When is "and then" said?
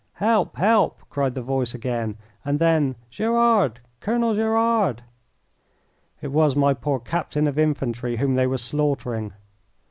2.43-2.95